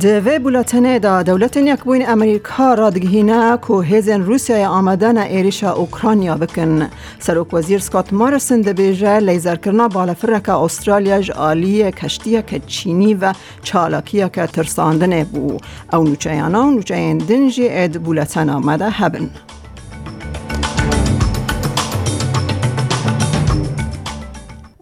[0.00, 6.88] دوی بولتنه دا دولت بوین امریکا را دگهینه که هیزن روسیای آمدن ایریشا اوکرانیا بکن.
[7.18, 13.32] سروک وزیر سکات مارسن ده بیجه لیزر کرنا بالفرک استرالیا جالی کشتیه که چینی و
[13.62, 15.56] چالاکیه که ترساندنه بو.
[15.92, 16.94] او نوچه یانا و نوچه
[17.58, 19.30] اید بولتن آمده هبن.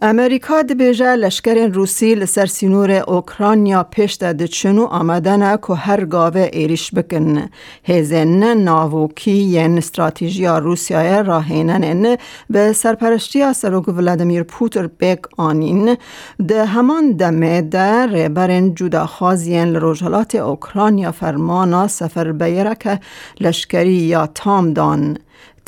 [0.01, 6.91] امریکا دبیجه لشکر روسی لسر سینور اوکرانیا پیش ده چنو آمدن که هر گاوه ایریش
[6.93, 7.49] بکن.
[8.53, 12.17] ناووکی ین استراتیجیا روسیای راهینن
[12.49, 14.87] به سرپرشتی سروک ولادمیر پوتر
[15.37, 15.97] آنین
[16.47, 22.99] ده همان دمه ده ریبرن جودا خازین لروجالات اوکرانیا فرمانا سفر بیرک
[23.41, 24.73] لشکری یا تام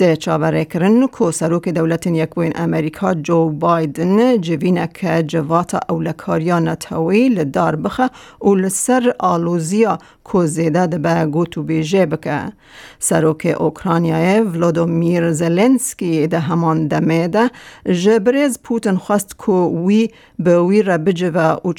[0.03, 8.09] چاوره کرن کو سروک دولت یکوین امریکا جو بایدن جوینک جواتا اولکاریا نتاوی لدار بخه
[8.41, 12.41] و لسر آلوزیا کو زیده ده به گوتو بیجه بکه
[12.99, 17.51] سروک اوکرانیای ولودومیر زلنسکی ده همان دمه ده
[17.85, 21.73] جبرز پوتن خواست کو وی به وی را بجوه و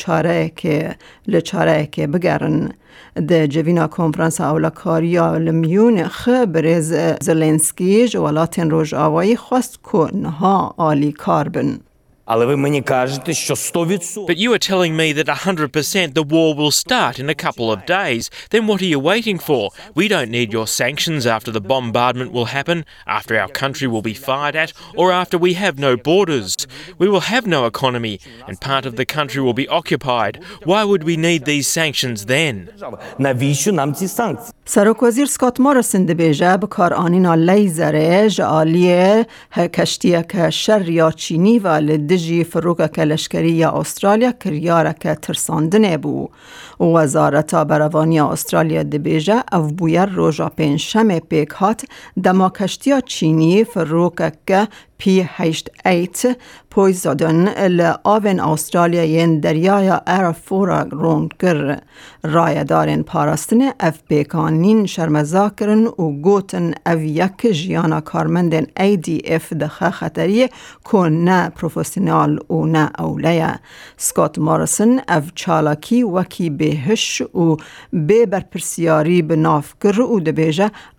[0.56, 0.96] که
[1.28, 2.06] لچاره که
[3.28, 11.48] ده جوینا کنفرانس اولکاریا لمیونخ برز زلنسکی جوالاتن روژ آوایی خواست که نها آلی کار
[11.48, 11.78] بن.
[12.24, 17.84] But you are telling me that 100% the war will start in a couple of
[17.84, 18.30] days.
[18.50, 19.70] Then what are you waiting for?
[19.94, 24.14] We don't need your sanctions after the bombardment will happen, after our country will be
[24.14, 26.56] fired at, or after we have no borders.
[26.96, 30.42] We will have no economy, and part of the country will be occupied.
[30.64, 32.68] Why would we need these sanctions then?
[34.64, 39.26] سرک وزیر سکات مارسن دبیجه به کار آنینا لیزره جالیه
[39.74, 41.80] کشتیه که شر یا چینی و
[42.12, 42.80] دژی فروک
[43.10, 46.30] لەشکریە استرالیا کریارەکە ترساندنێ بوو
[46.80, 51.80] و وزارت بەرەوانیا استرالیا دەبێژە ئەو بیار روز پێنجشەمێ پێک هات
[52.24, 53.64] دەماکەشتیا چینی
[54.48, 54.60] که
[55.02, 55.66] P8
[56.74, 57.38] لآوین زادن
[57.78, 59.96] لە ئاوێن ئاوسترالیایەن دەریایە
[61.40, 61.58] کر
[62.24, 66.74] رای دارن ڕایەدارێن اف ئەف پێکانین شەرمەزاکردن و گوتن
[67.52, 70.48] جیانا کارمندن ای دی اف دخه خطری
[70.84, 73.52] کن نه پرۆفسیۆنال و نه ئەولەیە
[74.06, 77.56] سکۆت مارسن اف چالاکی وەکی بهش و
[78.08, 80.20] بێ بەرپرسیاری بنافکر و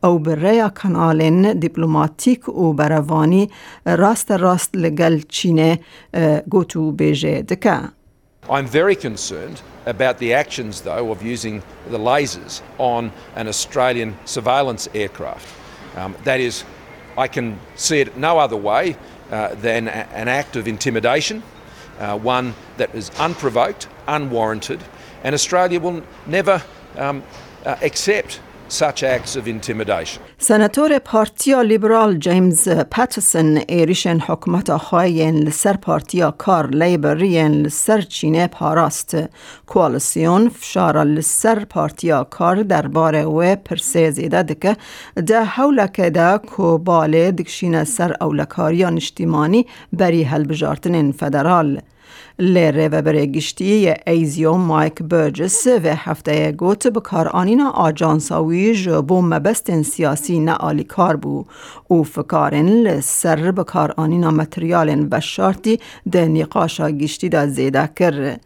[0.04, 3.50] او بر ریا کەناالێن دیپلوماتیک و بروانی
[3.93, 5.79] بروانی راست راست لگل چینه
[6.51, 7.81] گوتو بیجه دکه.
[8.51, 14.89] I'm very concerned about the actions, though, of using the lasers on an Australian surveillance
[14.95, 15.47] aircraft.
[15.97, 16.65] Um, that is,
[17.19, 18.97] I can see it no other way
[19.31, 21.43] uh, than a, an act of intimidation,
[22.01, 24.81] uh, one that is unprovoked, unwarranted,
[25.25, 26.63] and Australia will never
[26.97, 27.23] um,
[27.67, 30.22] uh, accept such acts of intimidation.
[30.38, 39.18] سناتور پارتیا لیبرال جیمز پاتسون ایریشن حکمت خواهین لسر پارتیا کار لیبرین لسر چینه پاراست
[39.68, 44.78] کوالسیون فشار لسر پارتیا کار درباره و پرسه زیده دکه
[45.26, 51.82] ده حولک ده کو باله دکشین سر اولکاریا نشتیمانی بری هل بجارتنین فدرال
[52.40, 60.40] لره و برگشتی ایزیو مایک برجس و هفته گوت بکار آنینا آجانساوی جبو مبستن سیاسی
[60.40, 61.46] نه آلی کار بو
[61.88, 65.80] او فکارن لسر بکار آنینا متریال و شارتی
[66.12, 68.38] ده نقاشا گشتی دا زیده کر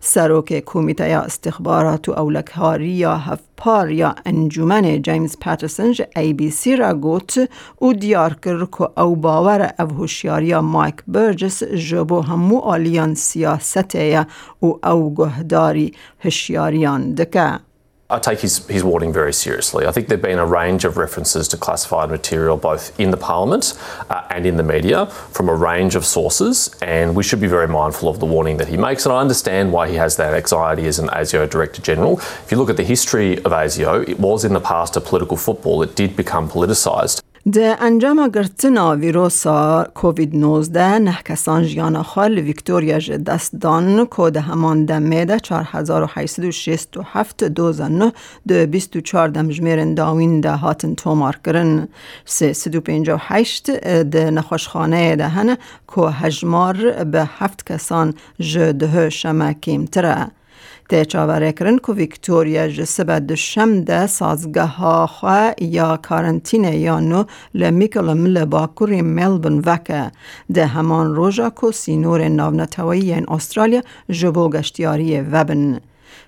[0.00, 6.76] سروک کومیته استخبارات و اولکاری یا هفت پار یا انجمن جیمز پاترسن ای بی سی
[6.76, 12.56] را گوت او دیار کر که او باور او هوشیاری مایک برجس جبو همو
[13.01, 13.95] آلیان سیاست
[14.59, 17.59] او او گهداری هشیاریان دکه.
[18.09, 19.85] I take his, his warning very seriously.
[19.85, 23.17] I think there have been a range of references to classified material both in the
[23.17, 23.65] Parliament
[24.09, 27.67] uh, and in the media from a range of sources, and we should be very
[27.67, 29.05] mindful of the warning that he makes.
[29.05, 32.13] And I understand why he has that anxiety as an ASIO Director General.
[32.45, 35.35] If you look at the history of ASIO, it was in the past a political
[35.35, 37.21] football, it did become politicised.
[37.50, 44.40] ده انجام گرتنا ویروسا کووید 19 نه کسان جیان خال ویکتوریا دست دان که ده
[44.40, 48.12] همان دمه ده 4867 دوزن
[48.46, 50.50] ده 24 دمجمیر داوین ده.
[50.50, 51.88] هاتن تومار کرن
[52.24, 53.70] 358
[54.02, 55.58] ده نخوشخانه ده هنه
[55.94, 60.30] که هجمار به هفت کسان جده شمه کمتره
[60.92, 67.24] ده چاوره کرن که ویکتوریا جسبه دشم ده سازگه ها خواه یا کارنتینه یا نو
[67.54, 70.12] لمیکلم لباکوری ملبن وکه
[70.54, 75.80] ده همان روژا که سینور ناونتوایی این استرالیا جبو گشتیاری وبن.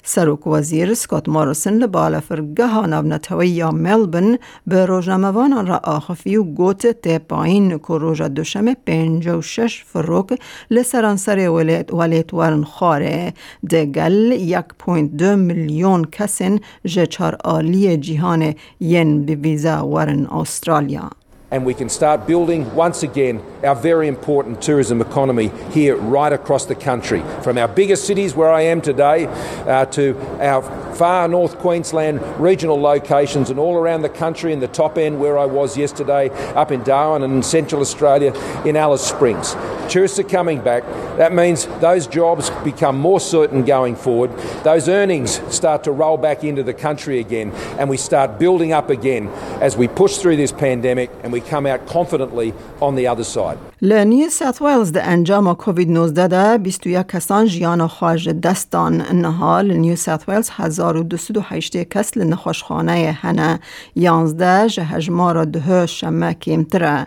[0.02, 7.19] سروک وزیر سکوت مارسن لبال فرگه یا ملبن به روزنامه‌وانان را آخفی و گوت ته
[7.19, 10.40] پایین که روز دوشنبه پنج و شش فروک
[10.70, 13.34] لسرانسر ولیت ولیت ورن خاره
[13.70, 21.24] دگل یک پوینت دو میلیون کسین جچار آلی جهان ین بی ویزا ورن استرالیا.
[21.54, 26.64] And we can start building once again our very important tourism economy here right across
[26.66, 27.22] the country.
[27.44, 30.62] From our biggest cities where I am today uh, to our
[30.94, 35.38] far north Queensland regional locations and all around the country in the top end where
[35.38, 38.32] I was yesterday up in Darwin and in central Australia
[38.64, 39.55] in Alice Springs.
[39.88, 40.85] Tourists are coming back.
[41.19, 44.31] That means those jobs become more certain going forward.
[44.62, 48.90] Those earnings start to roll back into the country again and we start building up
[48.90, 49.29] again
[49.61, 53.58] as we push through this pandemic and we come out confidently on the other side.
[53.84, 59.96] لنیو ساوت ویلز ده انجام کووید 19 ده 21 کسان جیان خواج دستان نهال نیو
[59.96, 63.60] ساوت ویلز 1208 کس لنخوشخانه هنه
[63.96, 67.06] 11 جهجمار ده شمه کمتره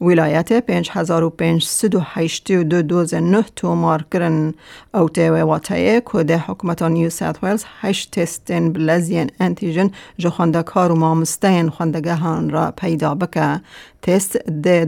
[0.00, 4.54] ولایت 5582 دوز نه تومار کرن
[4.94, 10.92] او تیوه واتایه که ده حکومت نیو ساوت ویلز 8 تستین بلزین انتیجن جو خواندکار
[10.92, 13.60] و مامستین خواندگهان را پیدا بکه
[14.02, 14.84] تست ده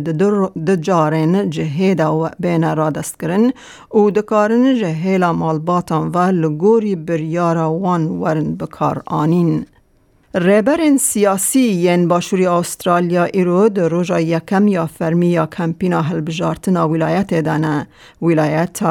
[0.66, 3.52] ده جارن جهیدا و بین را دست کرن
[3.94, 9.66] و دکارن جهیلا مالباتان و لگوری بریارا وان ورن بکار آنین.
[10.34, 17.34] ریبرین سیاسی ین باشوری استرالیا ایرو در روژا یکم یا فرمی یا کمپینا هلبجارتنا ولایت
[17.44, 17.86] دانه
[18.22, 18.82] ولایت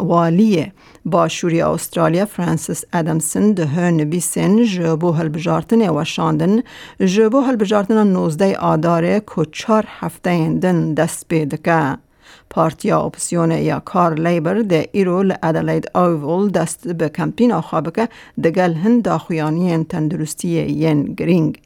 [0.00, 0.72] والی
[1.04, 6.62] باشوری استرالیا فرانسیس ادمسن ده نویسن جبو هلبجارتن و شاندن
[7.00, 12.07] جبو هلبجارتن نوزده آداره که چار هفته اندن دست بیدکه.
[12.50, 18.08] پارتیا اپسیون یا کار لیبر ده ایرو لعدلید اوول دست به کمپین آخوابکه
[18.44, 21.58] دگل هند داخویانی تندرستی ین گرینگ.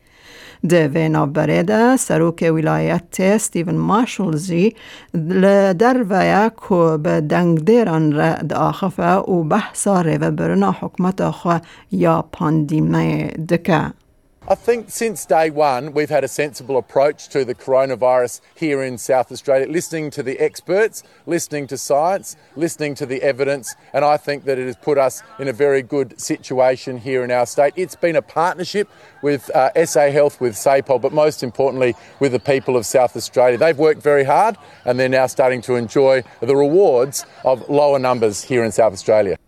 [0.68, 4.74] ده وینا برده سروک ولایت ستیون مارشلزی
[5.14, 11.60] لدر ویا که به دنگ دیران را داخفه و بحثا و برنا حکمت آخوا
[11.92, 14.01] یا پاندیمه دکه.
[14.48, 18.98] I think since day one, we've had a sensible approach to the coronavirus here in
[18.98, 24.16] South Australia, listening to the experts, listening to science, listening to the evidence, and I
[24.16, 27.72] think that it has put us in a very good situation here in our state.
[27.76, 28.88] It's been a partnership
[29.22, 33.56] with uh, SA Health, with SAPOL, but most importantly with the people of South Australia.
[33.56, 38.42] They've worked very hard and they're now starting to enjoy the rewards of lower numbers
[38.42, 39.38] here in South Australia.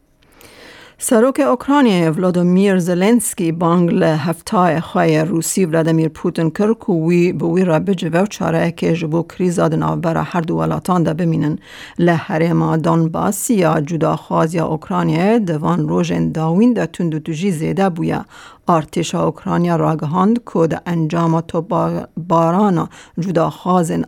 [1.06, 7.46] سروک اوکراینی ولادیمیر زلنسکی بانگ له هفتای خواه روسی ولادیمیر پوتین کر که وی به
[7.46, 11.58] وی را بجوه و چاره که جبو کریزا دناو برا هر دو ولاتان ده بمینن.
[11.98, 17.88] له حریم دانباس یا جدا خواز یا اوکراینی دوان روژن داوین ده تندو تجی زیده
[17.88, 18.24] بویا.
[18.68, 21.60] ارتش اوکراینیا راگهاند که ده انجام تو
[22.28, 22.88] باران
[23.18, 24.04] جدا خازن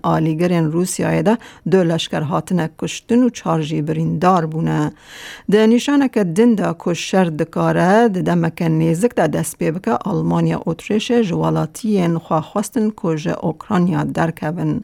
[0.73, 1.39] روسیای ده
[1.71, 4.93] دو لشکر هاتنه کشتن و چارجی بریندار بونه
[5.51, 9.91] ده نشانه که دن ده که شر دکاره ده دمک نیزک ده دست پی بکه
[9.91, 14.81] آلمانیا اتریش جوالاتی خواه خواستن که جه اوکراینیا درکبن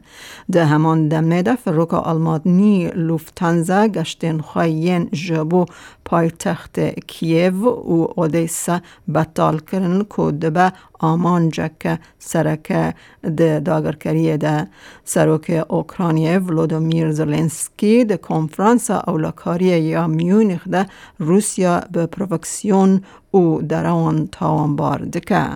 [0.51, 5.65] ده همان دمه ده فروک آلمانی لوفتانزا گشتن خواهین جبو
[6.05, 8.79] پایتخت کیو و اودیسا
[9.15, 12.94] بطال کردن که دبه آمان جک سرک
[13.36, 14.66] ده داگرکریه ده
[15.04, 20.86] سروک اوکراینی ولودومیر زلنسکی ده کنفرانس اولکاری یا میونیخ ده
[21.18, 25.46] روسیا به پروکسیون او دران تاوانبار دکه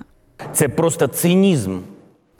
[0.52, 1.78] Це просто цинізм.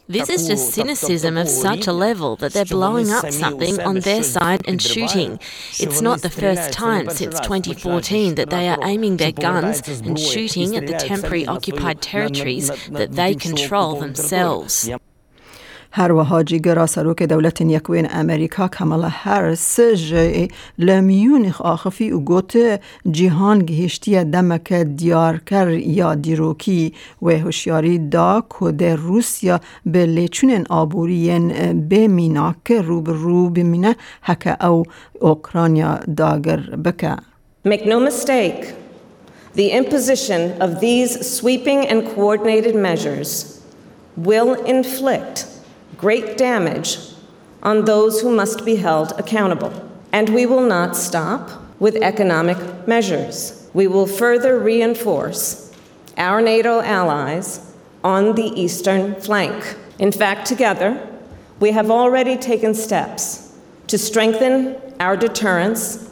[0.10, 4.24] This is just cynicism of such a level that they're blowing up something on their
[4.24, 5.38] side and shooting.
[5.80, 10.78] It's not the first time since 2014 that they are aiming their guns and shooting
[10.78, 14.90] at the temporary occupied territories that they control themselves.
[15.92, 20.48] هر وها جیگرا سروک دولت یکوین امریکا کمالا هرس جه
[20.80, 22.80] لمیونخ آخفی و گوت
[23.12, 31.48] جیهان گهشتی دمک دیارکر یا دیروکی و هوشیاری دا کد روسیا به لیچون آبورین
[31.90, 34.84] بمیناک رو به رو بمینه حکه او
[35.20, 37.16] اوکرانیا داگر بکه.
[37.66, 38.74] Make no mistake,
[39.56, 43.62] the imposition of these sweeping and coordinated measures
[44.16, 45.57] will inflict
[45.98, 47.00] great damage
[47.64, 49.74] on those who must be held accountable.
[50.12, 51.50] And we will not stop
[51.80, 53.54] with economic measures.
[53.78, 55.72] we will further reinforce
[56.18, 59.76] our NATO allies on the eastern flank.
[60.00, 61.00] In fact, together,
[61.60, 63.54] we have already taken steps
[63.86, 66.12] to strengthen our deterrence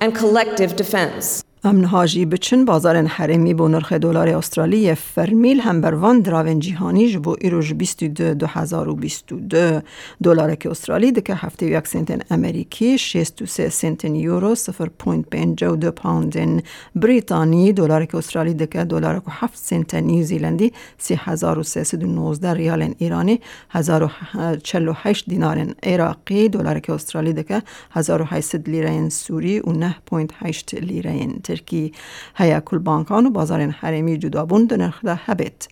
[0.00, 1.43] and collective defense.
[1.66, 7.16] امن هاجی بچن بازار حرمی بو نرخ دلار استرالی فرمیل هم بر وان دراون جیهانی
[7.16, 9.80] بو ایروش 22 2022
[10.22, 16.62] دلار که استرالی دکه هفته یک سنت امریکی 63 سنت یورو 0.52 پوند
[16.94, 17.72] بریتانی.
[17.72, 23.40] دلار که استرالی دکه دلار که 7 سنت نیوزیلندی 3319 ریال ایرانی
[23.70, 26.48] 1048 دینار عراقی.
[26.48, 31.10] دلار که استرالی دکه 1800 لیره سوری و 9.8 لیره
[31.54, 31.92] ترکی
[32.34, 35.68] هیا کل بانکان و بازار حرمی جدابون دنرخده هبت.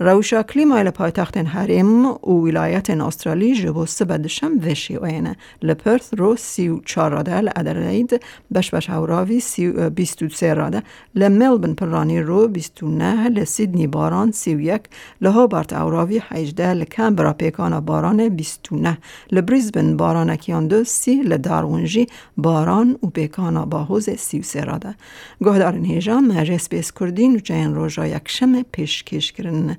[0.00, 5.36] روشا کلیمای پایتخت حرم و ولایت استرالی جبو سبدشم وشی اینه.
[5.62, 8.20] لپرث رو سی و چار راده لعدرید
[8.54, 10.82] بش بش هوراوی سی و بیست و سه راده.
[11.14, 14.82] لملبن پرانی رو بیست و نه لسیدنی باران سی و یک
[15.20, 18.98] لهوبارت اوراوی حیجده لکمبرا پیکان باران بیست و نه
[19.32, 22.06] لبریزبن باران کیان دو سی لدارونجی
[22.36, 24.94] باران و پیکان باهوز سی و سه راده.
[25.44, 29.76] گۆهدارن هێژان ڕێسپێس کوردین و جیان ڕۆژە یەکشەمە پێشکێشکردن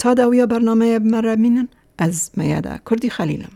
[0.00, 1.68] تا داویە بەرنمەیە بمەرە مینن
[2.00, 3.54] ئەز مەیەدا کوردی خەلیلم.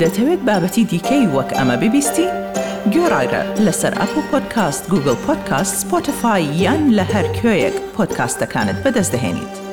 [0.00, 2.26] دەتەوێت بابەتی دیکەی وەک ئەمە ببیستی؟
[2.94, 9.69] گۆڕایرە لەسەر ئەپ و پۆدکاست گوگل پۆدکاست سپۆتفاای یان لە هەر کوێیەک پۆدکاستەکانت بەدەستدەێنیت.